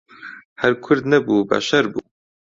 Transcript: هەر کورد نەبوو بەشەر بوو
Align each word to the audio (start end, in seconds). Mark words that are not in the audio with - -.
هەر 0.61 0.73
کورد 0.83 1.03
نەبوو 1.11 1.47
بەشەر 1.49 1.85
بوو 1.91 2.05